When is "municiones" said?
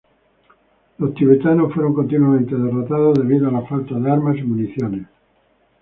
4.41-5.05